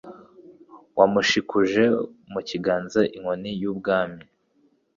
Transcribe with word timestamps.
Wamushikuje 0.97 1.83
mu 2.31 2.39
kiganza 2.49 2.99
inkoni 3.15 3.51
y’ubwami 3.61 4.21